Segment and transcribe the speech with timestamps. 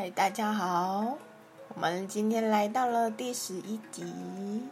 [0.00, 1.18] 嗨，大家好，
[1.74, 4.62] 我们今天来到了第十一集。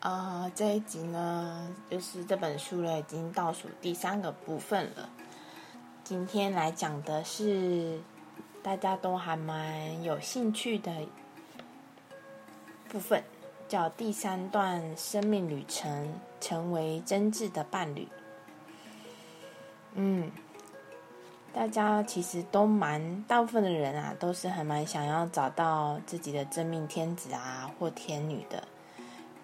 [0.00, 5.10] 啊，这一集呢，就是这本书了，已经倒数第三个部分了。
[6.02, 8.00] 今天来讲的是
[8.62, 10.90] 大家都还蛮有兴趣的
[12.88, 13.22] 部分，
[13.68, 18.08] 叫第三段生命旅程，成为真挚的伴侣。
[19.92, 20.32] 嗯。
[21.54, 28.66] 大家其实都蛮，大部分的人啊，都是很蛮想要找到自己的真命天子啊或天女的，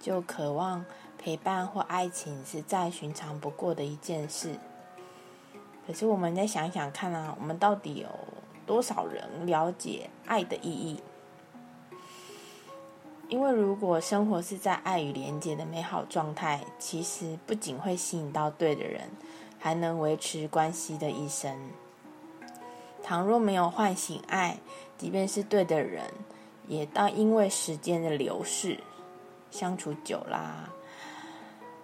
[0.01, 0.85] 就渴望
[1.17, 4.59] 陪伴或爱情是再寻常不过的一件事。
[5.87, 8.09] 可是我们再想想看啊，我们到底有
[8.67, 11.01] 多少人了解爱的意义？
[13.29, 19.09] 因为如果生活是在爱与连接的美好状态，其实不仅会吸引到对的人，
[19.61, 21.57] 还能维持关系的一生。
[23.11, 24.57] 倘若没有唤醒爱，
[24.97, 26.05] 即便是对的人，
[26.69, 28.79] 也当因为时间的流逝，
[29.51, 30.71] 相处久啦，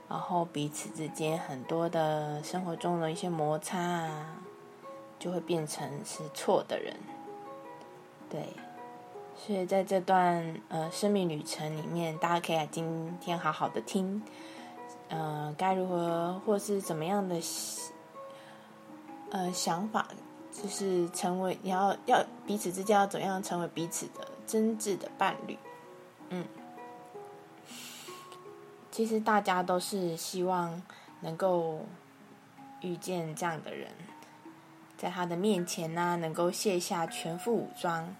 [0.08, 4.36] 然后彼此之间很多的生活中的一些摩擦啊，
[5.18, 6.94] 就会变成是错的人。
[8.30, 8.46] 对，
[9.34, 14.22] 所以在这段呃生命旅程里面，大家可以今天好好的听，
[15.08, 17.40] 呃，该如何或是怎么样的
[19.30, 20.06] 呃想法。
[20.62, 25.58] 就是成为你要要彼此之间要怎样成为彼此的真挚的伴侣，
[26.30, 26.44] 嗯，
[28.90, 30.82] 其实大家都是希望
[31.20, 31.84] 能够
[32.80, 33.90] 遇见这样的人，
[34.96, 38.14] 在他的面前呢，能够卸下全副武装。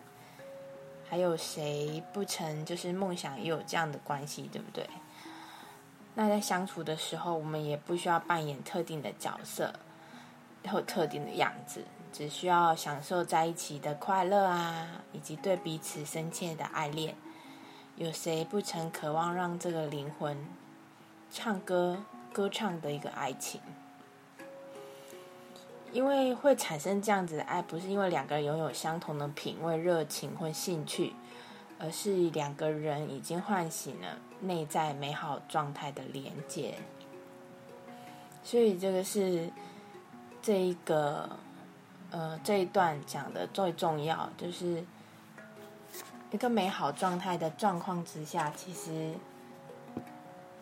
[1.09, 4.85] 还有谁不曾就是梦想也有这样的关系，对不对？
[6.15, 9.73] 那在相处的时候，我们也不需要扮演特定的角色，
[10.69, 11.85] 或特定的样子。
[12.17, 17.15] 只需要享受在一起的快乐啊，以及对彼此深切的爱恋。
[17.97, 20.35] 有谁不曾渴望让这个灵魂
[21.31, 22.03] 唱歌、
[22.33, 23.61] 歌唱的一个爱情？
[25.93, 31.13] 因为会产生这样子的爱，不是因为两个人拥有相同的品味、热情或兴趣，
[31.79, 36.77] 而是两个人已经唤醒了内在美好状态的连接。
[38.43, 39.51] 所以这个是
[40.41, 41.29] 这一个。
[42.11, 44.85] 呃，这一段讲的最重要，就是
[46.31, 49.15] 一个美好状态的状况之下，其实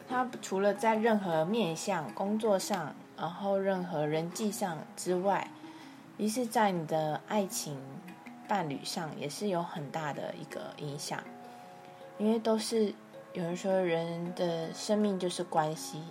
[0.09, 5.49] 他除了在任何面向、工作上，然后任何人际上之外，
[6.17, 7.77] 于是在你的爱情
[8.49, 11.23] 伴侣上也是有很大的一个影响，
[12.19, 12.93] 因为都是
[13.33, 16.03] 有人说，人的生命就是关系，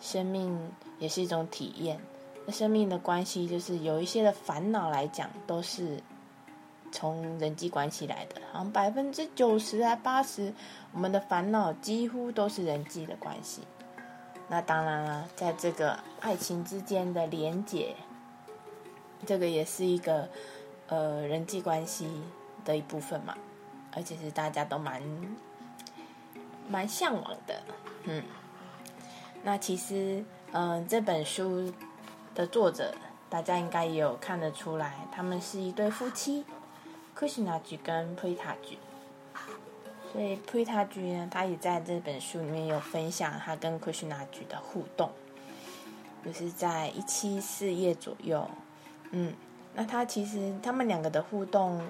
[0.00, 2.00] 生命也是一种体验。
[2.52, 6.00] 生命的关系就是有一些的烦恼来讲，都是
[6.92, 8.40] 从人际关系来的。
[8.52, 10.54] 好像百分之九十还八十，
[10.92, 13.62] 我们的烦恼几乎都是人际的关系。
[14.48, 17.96] 那当然了，在这个爱情之间的连结，
[19.26, 20.28] 这个也是一个
[20.86, 22.08] 呃人际关系
[22.64, 23.36] 的一部分嘛，
[23.92, 25.02] 而且是大家都蛮
[26.68, 27.60] 蛮向往的。
[28.04, 28.22] 嗯，
[29.42, 31.72] 那其实嗯这本书。
[32.36, 32.94] 的作者，
[33.30, 36.44] 大家应该也有看得出来，他们是一对夫妻
[37.18, 38.76] ，，Krishna 菊跟普塔菊。
[40.12, 45.10] 所以普塔菊呢，他也在这本书里面有分享他跟 Krishna 菊的互动，
[46.24, 48.46] 就是在一七四页左右。
[49.12, 49.32] 嗯，
[49.74, 51.82] 那他其实他们两个的互动，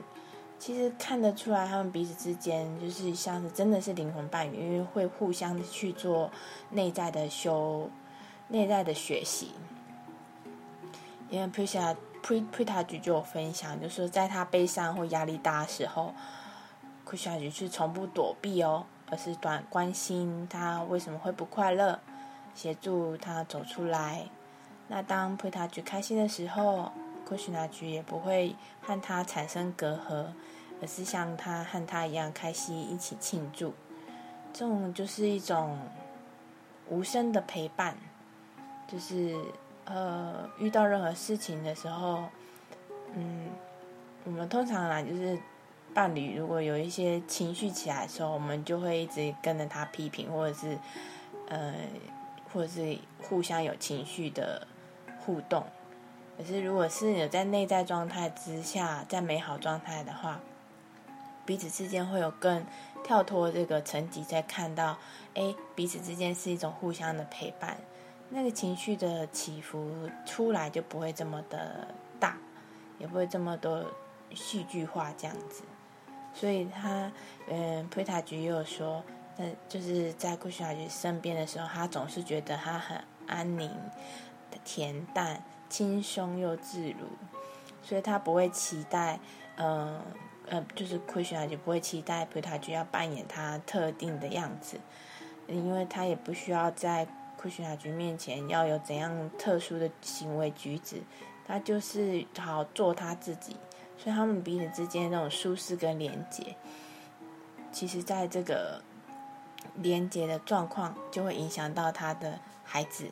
[0.59, 6.31] 其实看得出来，他们彼此之间就是像是真的是灵魂伴侣，因为会互相去做
[6.71, 7.91] 内在的修、
[8.49, 9.51] 内在的学习。
[11.28, 16.14] 因为普夏普普塔菊就有分享，就说在他悲伤或压力大的时候，
[17.04, 21.98] 普夏菊是从不躲避哦，而是短关心他为什么会不快乐，
[22.54, 24.28] 协助他走出来。
[24.86, 26.92] 那当普塔菊开心的时候，
[27.25, 30.27] 库许纳菊也不会和他产生隔阂，
[30.80, 33.74] 而是像他和他一样开心，一起庆祝。
[34.53, 35.77] 这种就是一种
[36.89, 37.97] 无声的陪伴，
[38.86, 39.36] 就是。
[39.86, 42.24] 呃，遇到任何事情的时候，
[43.15, 43.48] 嗯，
[44.24, 45.38] 我们通常啦，就是
[45.94, 50.77] 伴侣如果有一些情绪起来的时候，我们就会一直跟着他批评，或者是
[51.48, 51.72] 呃，
[52.53, 54.66] 或者是互相有情绪的
[55.21, 55.65] 互动。
[56.36, 60.41] 可是如果是有在内在状态之下，在美好状态的话，
[61.44, 62.66] 彼此之间会有更
[63.04, 64.98] 跳脱这个层级，在看到，
[65.34, 67.78] 哎，彼此之间是一种互相的陪伴。
[68.28, 71.89] 那个情绪的起伏出来就不会这么的
[72.19, 72.37] 大，
[72.99, 73.84] 也不会这么多
[74.34, 75.63] 戏剧化这样子。
[76.34, 77.11] 所以他，
[77.49, 79.03] 嗯，普塔菊也有说，
[79.37, 83.71] 那就是在库什纳菊身边的时候，他总是觉得他很安宁、
[84.65, 87.07] 恬淡、轻松又自如，
[87.83, 89.19] 所以他不会期待，
[89.57, 90.03] 嗯，
[90.49, 94.78] 呃，就是库什纳菊不会期待普塔菊要扮演他特定的样子，
[95.47, 101.03] 因为他也不需要在库什纳局面前要有怎样特殊的行为举止，
[101.47, 103.56] 他就是好做他自己。
[103.98, 106.54] 所以他们彼此之间那种舒适跟连接，
[107.72, 108.83] 其实在这个
[109.77, 113.06] 连接的状况，就会影响到他的孩子。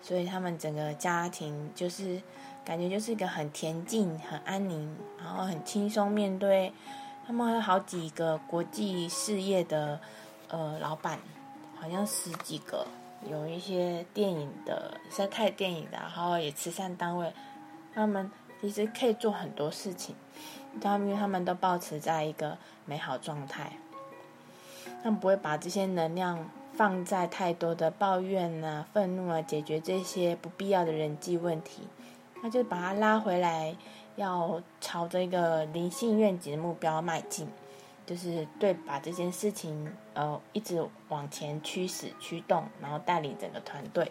[0.00, 2.22] 所以他们整个家庭就是
[2.64, 6.72] 感觉就是一个很恬静、很安宁，然后很轻松面对。
[7.26, 9.98] 他们还有好几个国际事业的
[10.48, 11.18] 呃老板，
[11.80, 12.86] 好像十几个，
[13.30, 17.32] 有一些电影的，在看电影的，然后也慈善单位，
[17.94, 18.30] 他们。
[18.60, 20.14] 其实可以做很多事情，
[20.80, 22.56] 他们因为他们都保持在一个
[22.86, 23.72] 美好状态，
[25.02, 31.82] 他们不会把这些能量放在太多的抱怨啊、愤怒啊，解决这些不必要的人际问题，
[32.40, 33.76] 他就把它拉回来，
[34.16, 37.46] 要朝着一个灵性愿景的目标迈进，
[38.06, 44.10] 就是对把这件事情呃一直往前驱使驱动，然后带领整个团队，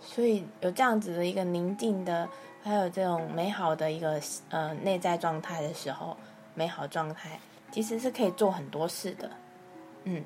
[0.00, 2.28] 所以有这样子的一个宁静的。
[2.62, 6.16] 还有这种美好的一个呃内在状态的时候，
[6.52, 7.38] 美好状态
[7.70, 9.30] 其实是可以做很多事的，
[10.02, 10.24] 嗯，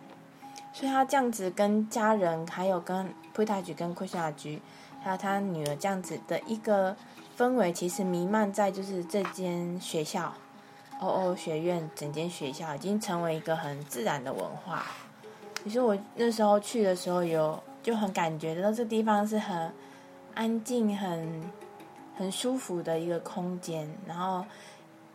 [0.73, 4.59] 所以他这样子跟家人，还有跟普塔菊、跟库夏菊，
[5.03, 6.97] 还有他女儿这样子的一个
[7.37, 10.33] 氛围，其实弥漫在就是这间学校，
[11.01, 14.87] 欧欧学院整间学校已经成为一个很自然的文化。
[15.65, 19.73] 其实我那时候去的时候，有就很感觉到这地方是很
[20.35, 21.43] 安静、很。
[22.17, 24.45] 很舒服的一个空间，然后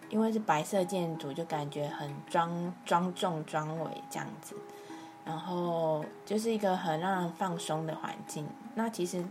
[0.09, 4.55] 因为是白色建筑，就感觉很庄庄重庄伟这样子，
[5.23, 8.47] 然后就是一个很让人放松的环境。
[8.73, 9.23] 那其实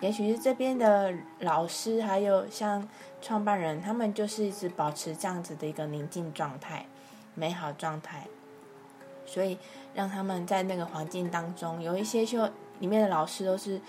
[0.00, 2.88] 也许是这边的老师，还有像
[3.20, 6.86] 创办人，他们就是一直保持这样子的一个宁静状态、
[7.34, 8.26] 美好状态，
[9.26, 9.58] 所以
[9.94, 12.48] 让他们在那个环境当中，有一些就
[12.78, 13.80] 里面的老师都是。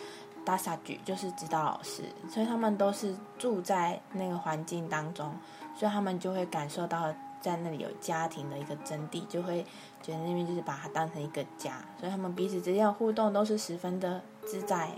[0.45, 5.31] 大傻局就是指导老师，所以他们都是住在那个环境当中，
[5.75, 9.63] 所以他们就会感受到在那里有家庭的一个真谛，就会
[10.01, 14.89] 觉得那边就是把它当成一个家，所以他们彼此之间的互动都是十分的自在。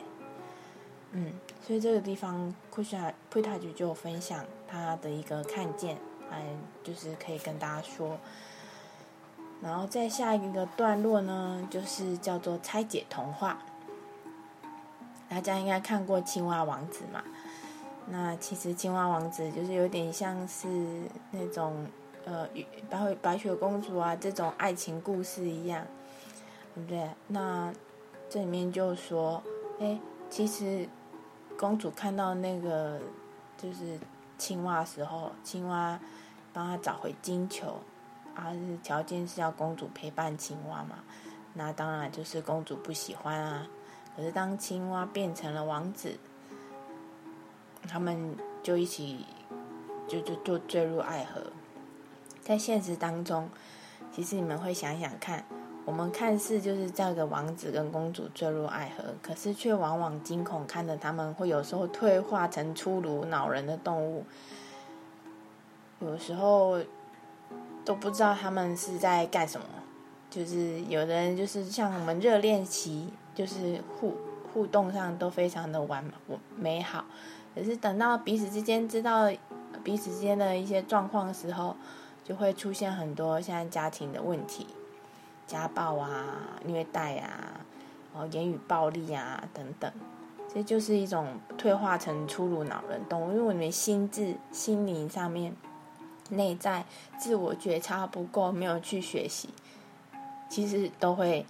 [1.11, 1.33] 嗯，
[1.65, 5.97] 所以这个地方库夏普塔局就分享他的一个看见，
[6.31, 8.17] 嗯，就是可以跟大家说。
[9.61, 13.59] 然后再下一个段落呢，就是叫做拆解童话。
[15.29, 17.23] 大家应该看过《青蛙王子》嘛？
[18.07, 20.67] 那其实《青蛙王子》就是有点像是
[21.29, 21.85] 那种
[22.25, 22.47] 呃
[22.89, 25.85] 白白雪公主啊这种爱情故事一样，
[26.75, 27.09] 对不对？
[27.27, 27.71] 那
[28.29, 29.41] 这里面就说，
[29.79, 29.97] 哎，
[30.29, 30.89] 其实
[31.61, 32.99] 公主看到那个
[33.55, 33.99] 就是
[34.39, 35.99] 青蛙的时候，青蛙
[36.51, 37.79] 帮她找回金球，
[38.33, 40.95] 啊，是条件是要公主陪伴青蛙嘛？
[41.53, 43.67] 那当然就是公主不喜欢啊。
[44.15, 46.17] 可是当青蛙变成了王子，
[47.87, 49.23] 他们就一起
[50.07, 51.51] 就就就坠入爱河。
[52.41, 53.47] 在现实当中，
[54.11, 55.45] 其实你们会想想看，
[55.85, 64.25] 我们看似就是这个王子跟公主坠入爱河，可是却往往惊恐看着他们会有时候退化成粗鲁恼人的动物，
[65.99, 66.79] 有时候
[67.83, 69.65] 都不知道他们是在干什么。
[70.29, 73.11] 就是有的人就是像我们热恋期。
[73.33, 74.13] 就是互
[74.51, 76.03] 互动上都非常的完
[76.57, 77.05] 美好，
[77.55, 79.31] 可是等到彼此之间知道
[79.85, 81.73] 彼此之间的一些状况的时候，
[82.25, 84.67] 就会出现很多现在家庭的问题，
[85.51, 87.59] 家暴啊、虐待啊、
[88.13, 89.91] 然后言语暴力啊等等，
[90.53, 95.53] 这就是一种退化成粗鲁恼人动物，因为你们心智、心灵上面
[96.29, 96.85] 内在
[97.17, 99.49] 自我觉察不够，没有去学习，
[100.47, 101.45] 其实都会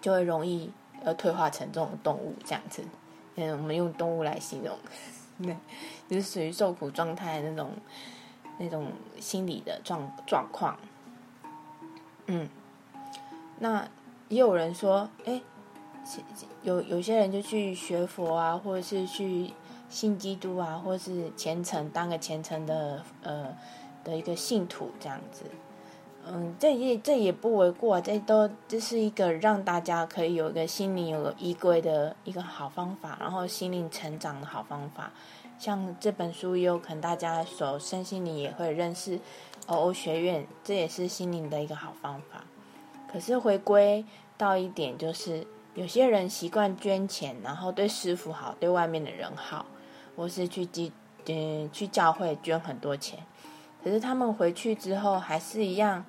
[0.00, 0.70] 就会容易。
[1.04, 2.80] 呃退化成这种动物这样子，
[3.34, 4.78] 嗯，我们用动物来形容，
[5.42, 5.56] 对，
[6.08, 7.72] 就是属于受苦状态那种
[8.58, 8.86] 那种
[9.18, 10.78] 心理的状状况。
[12.26, 12.48] 嗯，
[13.62, 13.88] 那
[14.28, 15.40] 也有人说，哎，
[16.62, 19.52] 有有些人就去学佛啊，或者是去
[19.88, 23.56] 信基督啊，或是虔诚当个虔诚的呃
[24.02, 25.44] 的一个信徒这样子。
[26.26, 35.12] 嗯，这也这也不为过，这都这是一个让大家可以有一个心灵有个依归的一个好方法，然后心灵成长的好方法。
[35.56, 39.20] 像这本书，也有可能大家所身心灵也会认识
[39.66, 42.44] 欧欧学院，这也是心灵的一个好方法。
[43.12, 44.04] 可是回归
[44.38, 49.66] 到一点，就是有些人习惯捐钱，然后对师傅好，对外面的人好，
[50.16, 50.90] 或是去基
[51.26, 53.18] 嗯去教会捐很多钱，
[53.84, 56.04] 可是他们回去之后还是一样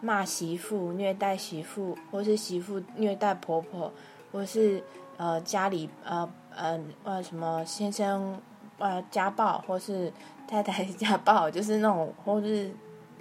[0.00, 3.92] 骂媳妇、虐待媳妇，或是媳妇虐待婆婆，
[4.32, 4.82] 或是
[5.16, 8.40] 呃家里呃呃呃什么先生。
[8.78, 10.12] 呃，家暴或是
[10.46, 12.70] 太太 家暴，就是那种，或是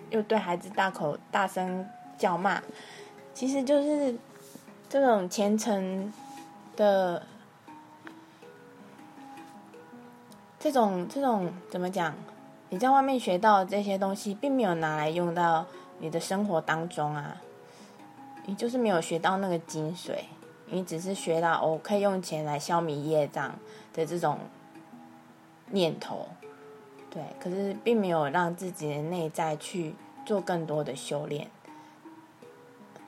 [0.09, 1.87] 又对孩子大口大声
[2.17, 2.61] 叫骂，
[3.35, 4.15] 其实就是
[4.89, 6.11] 这种虔诚
[6.75, 7.21] 的
[10.57, 12.15] 这种这种怎么讲？
[12.69, 15.65] 你在外面学到这些东西，并没有拿来用到
[15.99, 17.39] 你的生活当中啊，
[18.45, 20.15] 你就是没有学到那个精髓，
[20.67, 23.53] 你只是学到哦，可以用钱来消弭业障
[23.93, 24.39] 的这种。
[25.71, 26.27] 念头，
[27.09, 31.49] 对，可是并没有让自己的内在去做更多的修炼。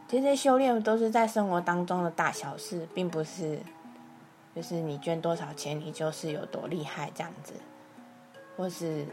[0.08, 3.60] 这些修炼都是在生活当中的大小事，并不是，
[4.56, 7.54] 就是你捐多少钱，你就是有多厉害这样子，
[8.56, 9.06] 或是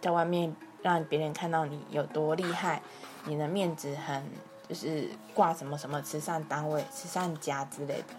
[0.00, 2.80] 在外面让别人看到你有多厉害，
[3.24, 4.24] 你的面子很，
[4.68, 8.14] 就是挂什么什么慈善单位、慈善家之类的，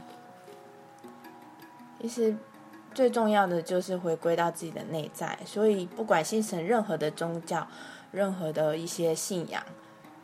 [2.02, 2.36] 其实。
[2.92, 7.66] 最重要的就是回归到自己的内在，所以不管信神任何的宗教，
[8.12, 9.64] 任何的一些信仰，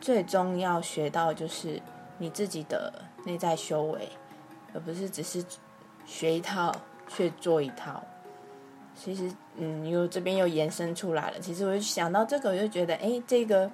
[0.06, 1.82] 最终要学到就是
[2.16, 2.92] 你自己的
[3.24, 4.08] 内在修为，
[4.72, 5.44] 而不是只是
[6.04, 6.72] 学一套
[7.08, 8.00] 却做一套。
[8.94, 11.40] 其实，嗯，又这边又延伸出来了。
[11.40, 13.68] 其实我就想到这个，我就觉得，哎，这个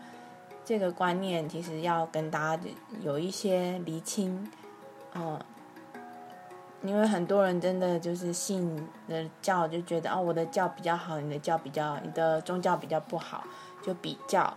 [0.64, 2.62] 这个观念其实要跟大家
[3.02, 4.50] 有一些厘清，
[5.14, 5.38] 嗯。
[6.82, 13.44] 因为很多人真的就是信的教，就觉得哦，我的教比较好，你的教比较，你的宗教比较不好，
[13.82, 14.52] 就比较，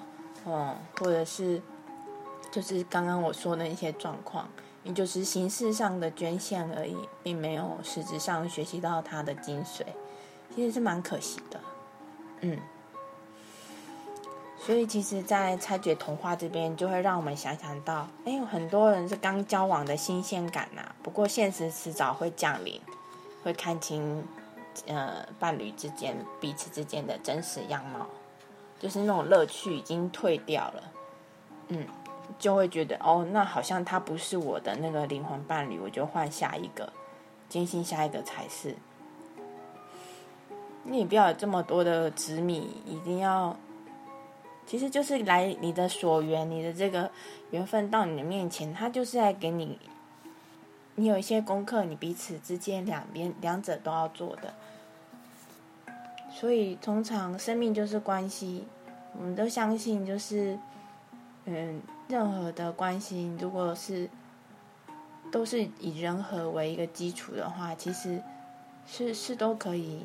[0.45, 1.61] 哦，或者是
[2.51, 4.47] 就是刚刚我说的一些状况，
[4.83, 9.83] 你就是形式上的捐献而已，并没有实质上学习到它的精髓，
[10.55, 11.59] 其实是蛮可惜的，
[12.41, 12.57] 嗯。
[14.57, 20.81] 所以，其实，在拆解童话这边，就会让我们想想到，哎，有很多人是刚交往的新鲜感呐。
[21.03, 22.81] 不过，现实迟早会降临，
[23.43, 24.25] 会看清，
[24.87, 28.07] 呃，伴侣之间彼此之间的真实样貌，
[28.79, 30.83] 就是那种乐趣已经退掉了，
[31.69, 31.87] 嗯，
[32.37, 36.91] 就会觉得，哦，那好像他不是我的那个灵魂伴侣，我就换下一个，
[37.47, 38.75] 坚信下一个才是。
[40.83, 43.55] 你也不要有这么多的执迷，一定要。
[44.67, 47.11] 其实就是来你的所缘，你的这个
[47.51, 49.79] 缘分到你的面前，他就是在给你，
[50.95, 54.53] 你有一些功课，你彼此之间两边两者都要做的。
[56.35, 58.67] 所以通常生命就是关系，
[59.17, 60.59] 我们都相信就是，
[61.45, 64.09] 嗯，任何的关系如果是
[65.31, 68.21] 都是以人和为一个基础的话，其实
[68.85, 70.03] 是是都可以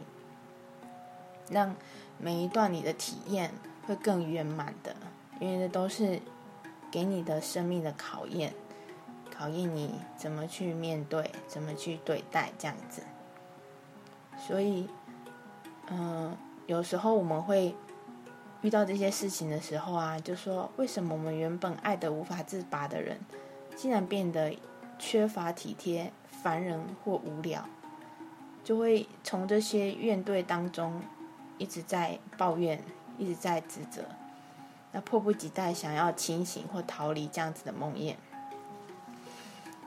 [1.51, 1.75] 让
[2.17, 3.53] 每一段你的体验。
[3.87, 4.95] 会更圆满的，
[5.41, 6.21] 因为这都是
[6.93, 8.55] 给你的生命的考验，
[9.37, 13.03] 考验你怎么去面对，怎么去对待这样子。
[14.39, 14.89] 所以，
[15.91, 16.35] 嗯，
[16.67, 17.75] 有时候我们会
[18.63, 23.21] 遇到这些事情的时候啊，就说为什么我们原本爱的无法自拔的人，
[23.77, 24.57] 竟然变得
[24.99, 27.65] 缺乏体贴、烦人或无聊，
[28.65, 31.03] 就会从这些怨怼当中
[31.59, 32.83] 一直在抱怨。
[33.19, 34.03] 一直在指责，
[34.93, 38.15] 那迫不及待想要清醒或逃离这样子的梦魇，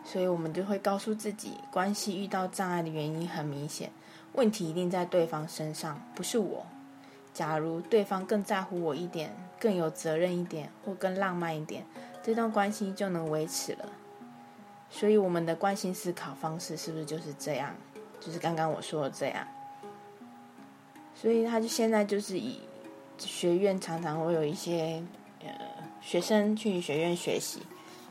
[0.04, 3.92] 所以我们就会告诉自己，关系遇到障碍的原因很明显，
[4.34, 6.66] 问题一定在对方身上，不是我。
[7.34, 11.84] 假如对方更在乎我一点，更有责任一点，或更浪漫一点，
[12.22, 13.86] 这段关系就能维持了。
[14.90, 17.76] 所以我们的关心思考方式是不是就是这样？
[18.20, 19.48] 就是刚刚我说的这样。
[21.16, 22.60] 所以他就现在就是以。
[23.20, 25.02] 学院常常会有一些
[25.42, 25.50] 呃
[26.02, 27.62] 学生去学院学习，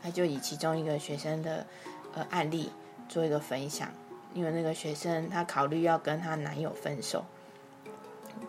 [0.01, 1.67] 他就以其中一个学生的
[2.13, 2.71] 呃案例
[3.09, 3.89] 做一个分享。
[4.33, 7.23] 因为那个学生她考虑要跟她男友分手，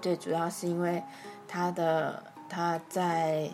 [0.01, 1.03] 最主要是因为
[1.47, 3.51] 她的她在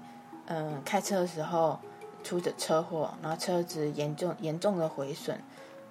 [0.46, 1.78] 嗯开车的时候
[2.22, 5.38] 出的车祸，然后车子严重严重的毁损，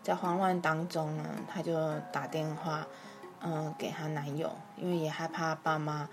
[0.02, 2.88] 在慌乱当中呢，她就打电话
[3.42, 6.10] 嗯给她男友，因为也害怕爸妈。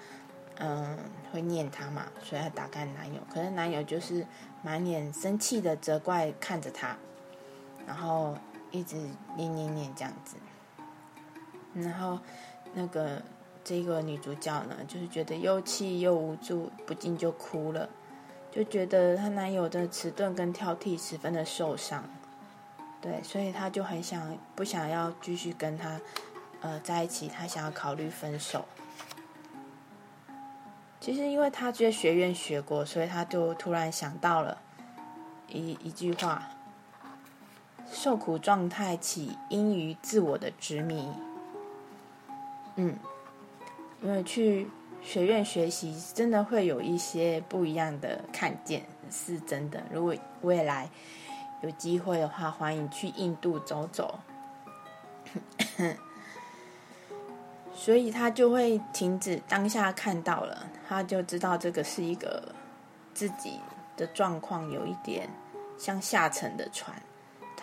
[0.59, 0.97] 嗯，
[1.31, 4.27] 会念他嘛，所以他打开男友，可是男友就是
[4.63, 6.97] 满脸生气的责怪看着他，
[7.87, 8.35] 然后
[8.77, 8.97] 一直
[9.37, 10.37] 念念念这样子，
[11.75, 12.19] 然后
[12.75, 13.23] 那个
[13.65, 17.89] 这个女主角呢，就是觉得又气又无助，不禁就哭了，
[18.51, 22.05] 就觉得她男友的迟钝跟挑剔十分的受伤，
[23.01, 26.01] 对，所以她就很想不想要继续跟他
[26.61, 28.65] 呃在一起，她想要考虑分手。
[31.01, 34.61] 其实因为她在学院学过，所以她就突然想到了
[35.49, 36.49] 一一句话：
[37.91, 41.09] 受苦状态起因于自我的执迷。
[42.77, 42.97] 嗯。
[44.03, 44.69] 因为去
[45.03, 49.83] 学院学习，真的会有一些不一样的看见，是真的。
[49.91, 50.89] 如果未来
[51.63, 54.19] 有机会的话，欢迎去印度走走。
[57.75, 62.55] 所以他就会停止当下看到了，他就知道这个是一个
[63.15, 63.59] 自己
[63.97, 65.29] 的状况，有一点
[65.79, 66.95] 像下沉的船，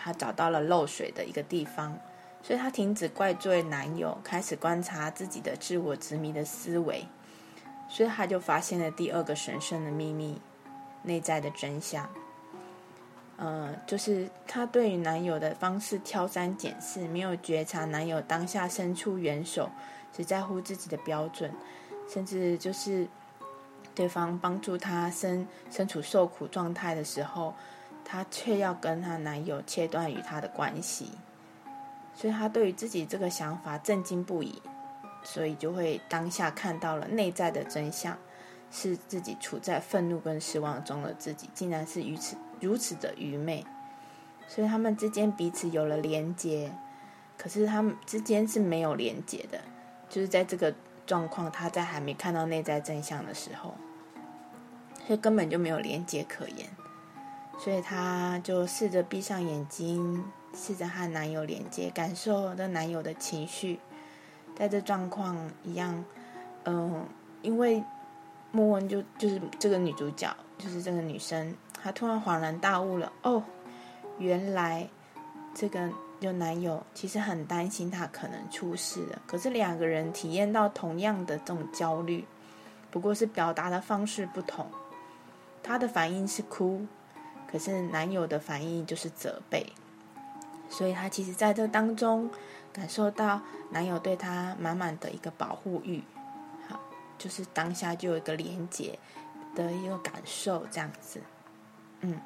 [0.03, 1.97] 她找到了漏水的一个地方。
[2.41, 7.07] 所以她停止怪罪男友，开始观察自己的自我执迷的思维，
[7.87, 10.41] 所以她就发现了第二个神圣的秘密，
[11.03, 12.09] 内在的真相。
[13.37, 19.69] 嗯，就是她对于男友的方式挑三拣四，没有觉察男友当下伸出援手，
[20.11, 21.49] 只在乎自己的标准，
[22.09, 23.07] 甚至就是
[23.95, 27.53] 对方帮助她身身处受苦状态的时候，
[28.05, 31.11] 她却要跟她男友切断与他的关系。
[32.15, 34.61] 所以她对于自己这个想法震惊不已，
[35.23, 38.17] 所以就会当下看到了内在的真相，
[38.71, 43.65] 是自己处在愤怒跟失望中的自己，竟然是如此如此的愚昧。
[44.47, 46.71] 所以他们之间彼此有了连接，
[47.37, 49.61] 可是他们之间是没有连接的，
[50.09, 50.75] 就是在这个
[51.07, 53.73] 状况，他在还没看到内在真相的时候，
[55.07, 56.67] 所以根本就没有连接可言。
[57.57, 60.23] 所以她就试着闭上眼睛。
[60.55, 63.79] 试着和男友连接，感受那男友的情绪，
[64.55, 66.05] 在这状况一样，
[66.65, 67.07] 嗯，
[67.41, 67.83] 因为
[68.51, 73.43] 莫文就就是这个女主角，就是这个女生，她突然恍然大悟了，哦，
[74.19, 74.87] 原来
[75.55, 75.89] 这个
[76.19, 82.23] 有男友其实很担心她可能出事了，可是两个人体验到同样的这种焦虑，
[82.91, 84.67] 不过是表达的方式不同，
[85.63, 86.85] 她的反应是哭，
[87.53, 89.71] 可是男友的反应就是责备。
[90.69, 92.27] 所以她其实在这当中
[92.73, 93.39] 感受到
[93.69, 96.01] 男友对她满满的一个保护欲，
[96.67, 96.79] 好，
[97.19, 98.97] 就是当下就有一个连接
[99.53, 101.21] 的一个感受，这样子，
[102.01, 102.19] 嗯，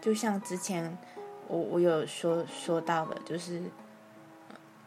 [0.00, 0.98] 就像之前
[1.46, 3.62] 我我有说说到的，就是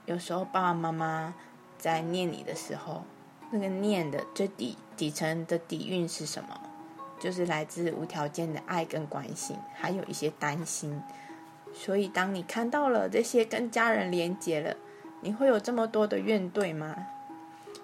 [0.05, 1.33] 有时候爸爸妈妈
[1.77, 3.05] 在念你的时候，
[3.49, 6.59] 那个念的最底底层的底蕴是什么？
[7.19, 11.01] 就是来自无条件的爱跟关心，还有一些担心。
[11.73, 14.75] 所以，当你看到了这些跟家人连接了，
[15.21, 16.95] 你会有这么多的怨怼吗？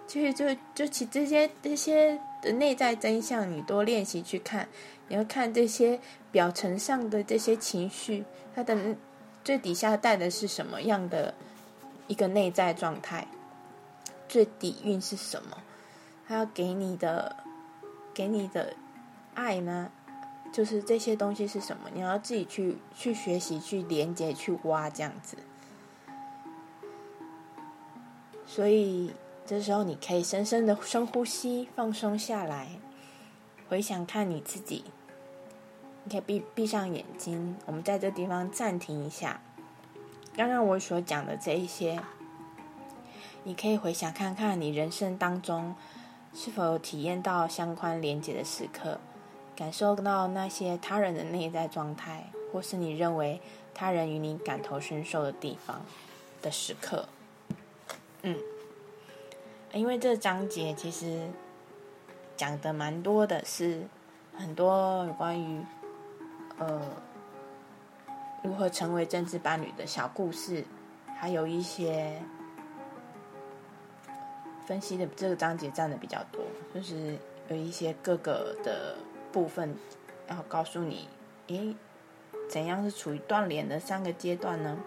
[0.08, 4.68] 其实，就就其这些这些的内在真相，你多练习去看，
[5.08, 6.00] 你要看这些
[6.32, 8.24] 表层上的这些情绪，
[8.56, 8.96] 它的
[9.44, 11.34] 最底下带的是什么样的
[12.08, 13.28] 一个内在状态？
[14.28, 15.58] 最底蕴是什么？
[16.28, 17.36] 他要给你的，
[18.14, 18.74] 给你的
[19.36, 19.92] 爱呢？
[20.52, 21.90] 就是这些东西是什么？
[21.94, 25.38] 你要自己去去学习、去连接、去挖这样子。
[28.48, 29.14] 所以
[29.46, 32.70] 这时候你可以深深的深呼吸，放松下来，
[33.68, 34.86] 回想看你自己。
[36.06, 39.42] 你可以闭闭上眼睛，我们在这地方暂停一下。
[40.38, 42.00] 刚刚我所讲的这一些，
[43.44, 45.76] 你可以回想看看你人生当中
[46.34, 49.00] 是否有体验到相关连接的时刻。
[49.56, 53.40] 感受到那些他人的内在状态，或是你认为
[53.74, 55.82] 他人与你感同身受的地方
[56.42, 57.08] 的时刻，
[58.24, 58.38] 嗯，
[59.72, 61.30] 因为这章节其实
[62.36, 63.84] 讲的蛮多的，是
[64.36, 65.62] 很多有关于
[66.58, 66.82] 呃
[68.44, 70.66] 如何成为政治伴侣的小故事，
[71.18, 72.22] 还有一些
[74.66, 78.98] 分析的这个章节占的比较多，就是有一些各个的。
[79.36, 79.76] 部分
[80.30, 81.10] 要告诉你，
[81.48, 81.76] 诶，
[82.50, 84.78] 怎样是处于断联的三个阶段呢？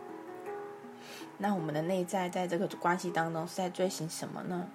[1.36, 4.66] 那我们的内在在这个关系当中是在追寻什么呢？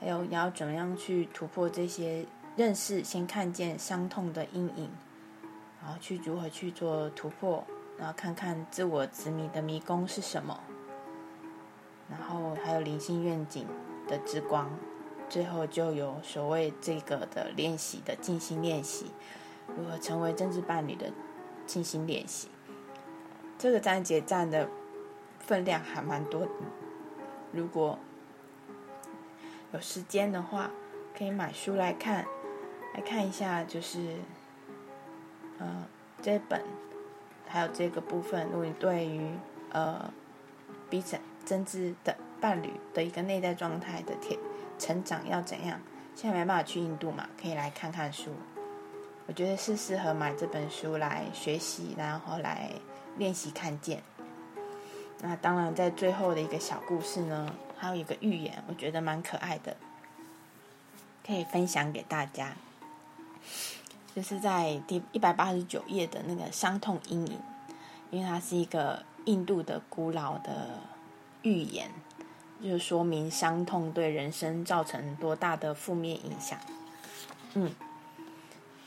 [0.00, 4.90] 还有要怎么样去突破这些认识，先看见伤痛的阴影，
[5.80, 7.64] 然后去如何去做突破，
[7.96, 10.58] 然后看看自我执迷的迷宫是什么，
[12.10, 13.64] 然后还有灵性愿景
[14.08, 14.68] 的之光。
[15.28, 19.06] 最后就有所谓这个的练习的静心练习，
[19.76, 21.12] 如何成为真挚伴侣的
[21.66, 22.48] 静心练习。
[23.58, 24.68] 这个章节占的
[25.40, 26.46] 分量还蛮多。
[27.52, 27.98] 如果
[29.72, 30.70] 有时间的话，
[31.16, 32.24] 可以买书来看，
[32.94, 34.16] 来看一下，就是，
[35.58, 35.86] 呃，
[36.22, 36.62] 这本，
[37.46, 39.30] 还有这个部分，如果你对于
[39.72, 40.10] 呃
[40.88, 44.38] 彼此真挚的伴侣的一个内在状态的铁
[44.78, 45.80] 成长要怎样，
[46.14, 48.32] 现在没办法去印度嘛，可以来看看书。
[49.26, 52.70] 我觉得是适合买这本书来学习，然后来
[53.16, 54.02] 练习看见。
[55.20, 59.76] 那当然，在最后的一个小故事呢，还有一个寓言，我觉得蛮可爱的，
[61.26, 62.56] 可以分享给大家。
[64.14, 67.38] 就是在第一百八十九页的那个伤痛阴影，
[68.10, 70.78] 因为它是一个印度的古老的
[71.42, 71.90] 寓言，
[72.62, 76.58] 就是说明伤痛对人生造成多大的负面影响。
[77.54, 77.70] 嗯。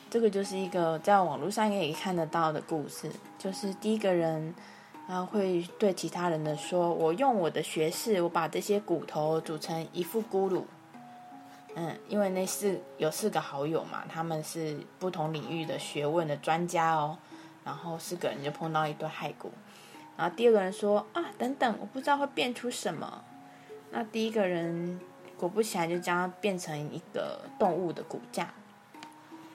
[0.10, 4.54] 这个就是一个在网络上也可以看得到的故事，就是第一个人，
[5.08, 10.64] 然后会对其他人的说：“我用我的学识，我把这些骨头组成一副咕噜。”
[11.76, 17.18] 嗯，因为那四有四个好友嘛，他们是不同领域的学问的专家哦。
[17.64, 19.50] 然后四个人就碰到一对骸骨，
[20.18, 23.24] 然后第二个人说：“啊，等等，我不知道会变出什么。”
[23.92, 25.00] 那第一个人
[25.38, 28.54] 果不其然就将它变成一个动物的骨架。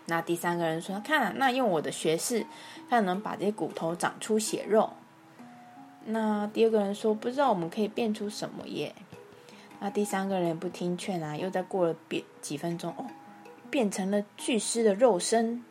[0.04, 2.46] 那第三个人说：“看啊，那用我的学识，
[2.88, 4.90] 看能把这些骨头长出血肉。”
[6.06, 8.94] 那第二个人说：“不知道我们可以变出什么耶？”
[9.80, 13.06] 那第三个人不听劝啊，又再过了变几分钟哦，
[13.68, 15.64] 变成了巨狮的肉身。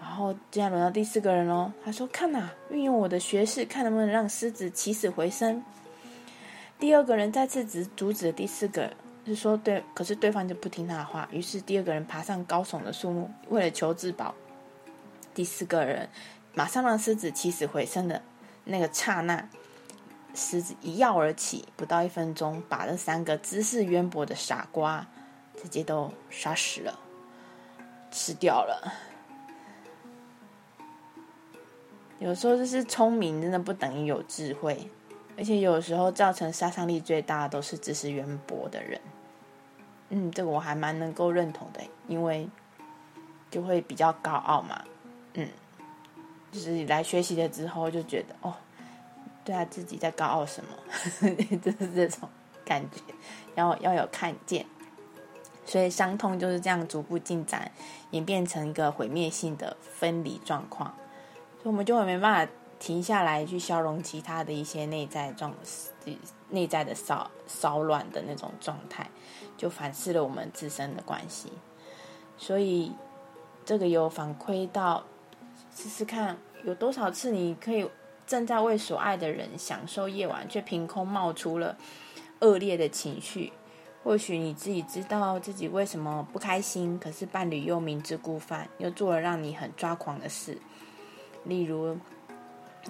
[0.00, 5.62] 然后接下来轮到第四个人喽，他说：“看呐，运用我的学识，看能不能让狮子起死回生。”
[6.78, 8.92] 第二个人再次阻阻止了第四个。
[9.28, 14.32] 是说对，可是对方就不听他的话，于是第二个人爬上高耸的树木，为了求自保。
[15.34, 16.08] 第四个人
[16.54, 18.22] 马上让狮子起死回生的
[18.62, 19.48] 那个刹那，
[20.32, 25.04] 狮子一跃而起，不到一分钟，把这三个知识渊博的傻瓜
[25.60, 26.96] 直接都杀死了，
[28.12, 28.92] 吃掉了。
[32.20, 34.88] 有时候就是聪明，真的不等于有智慧，
[35.36, 39.00] 而且有时候造成杀伤力最大的都是知识渊博的人。
[40.08, 42.48] 嗯，这个我还蛮能够认同的，因为
[43.50, 44.84] 就会比较高傲嘛。
[45.34, 45.48] 嗯，
[46.52, 48.54] 就是来学习了之后就觉得哦，
[49.44, 50.70] 对啊，自己在高傲什么，
[51.62, 52.28] 就是这种
[52.64, 53.00] 感觉，
[53.56, 54.64] 要要有看见。
[55.64, 57.72] 所以伤痛就是这样逐步进展，
[58.12, 60.94] 演变成一个毁灭性的分离状况，
[61.60, 65.54] 所以我们就会没办法停下来去消融其他的一些内在状，
[66.50, 69.10] 内在的骚骚乱的那种状态。
[69.56, 71.50] 就反思了我们自身的关系，
[72.36, 72.92] 所以
[73.64, 75.02] 这个有反馈到，
[75.74, 77.88] 试试看有多少次你可以
[78.26, 81.74] 正在为所爱的人享受夜晚，却凭空冒出了
[82.40, 83.50] 恶劣的情绪。
[84.04, 90.58] 或许你自己知道自己为什么不开心，可是伴侣又明知故犯，又做了让你很抓狂的事。
[91.44, 91.96] 例如，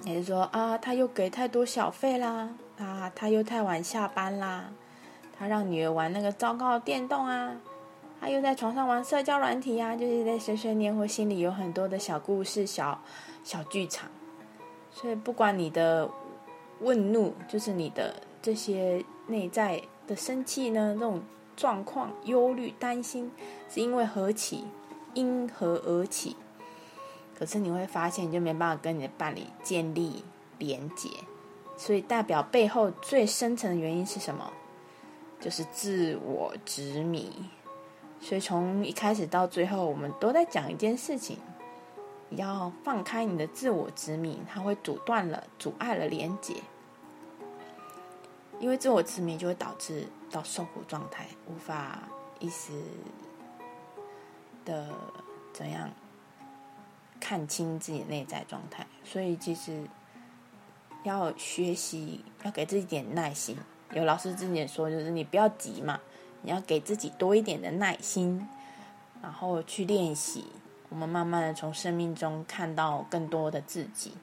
[0.03, 4.65] 也是说啊，他又给太多小费啦，啊，他又太晚下班啦。
[5.37, 7.55] 他让女儿玩那个糟糕电动啊，
[8.19, 12.99] 他又在床上玩社交软体呀，就是在碎碎念或心里有很多的小故事、小
[13.43, 14.09] 小剧场。
[14.91, 16.09] 所以不管你的
[16.79, 21.21] 问怒，就是你的这些内在的生气呢，这种
[21.55, 23.31] 状况、忧虑、担心，
[23.69, 24.65] 是因为何起？
[25.13, 26.35] 因何而起？
[27.37, 30.23] 可是你会发现，你就没办法跟你的伴侣建立
[30.57, 31.09] 连结，
[31.77, 34.51] 所以代表背后最深层的原因是什么？
[35.39, 37.31] 就是自我执迷，
[38.19, 41.37] 所以从一开始到最后，我们都在讲一件事情：
[42.31, 46.55] 要放开你的自我执迷，它会阻断了、阻碍了连接。
[48.59, 51.99] 因为自我执迷就会导致到受苦状态，无法
[52.39, 52.71] 一时
[54.65, 54.87] 的
[55.53, 55.87] 怎样
[57.19, 58.85] 看清自己内在状态。
[59.03, 59.83] 所以其实
[61.03, 63.57] 要学习，要给自己点耐心。
[63.93, 65.99] 有老师之前说，就是你不要急嘛，
[66.41, 68.47] 你要给自己多一点的耐心，
[69.21, 70.45] 然后去练习。
[70.89, 74.13] 我们慢慢的从生命中看到更多的自己，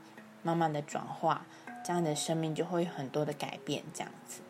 [0.43, 1.45] 慢慢的转化，
[1.85, 3.83] 这样的生命就会有很多的改变。
[3.93, 4.41] 这样子，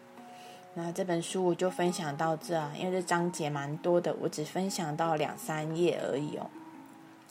[0.75, 6.49] 那这本书我就分享到这啊，因为这章节蛮多的，我只分享到两三页而已哦。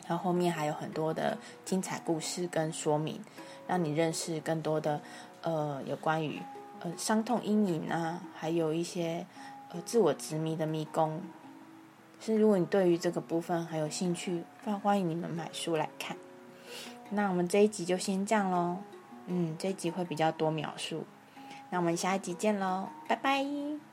[0.07, 3.19] 然后后面还有很多的精彩故事跟说明，
[3.67, 5.01] 让你认识更多的
[5.41, 6.41] 呃有关于。
[6.81, 9.25] 呃，伤痛阴影啊，还有一些
[9.71, 11.21] 呃自我执迷的迷宫。
[12.19, 16.17] 是如果你对于这个部分很有兴趣，非常欢迎你们买书来看。
[17.09, 18.79] 那我们这一集就先这样喽。
[19.27, 21.05] 嗯，这一集会比较多描述。
[21.69, 23.92] 那我们下一集见喽，拜拜。